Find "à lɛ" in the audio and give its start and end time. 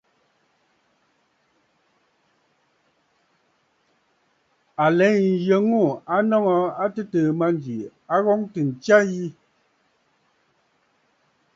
4.83-5.07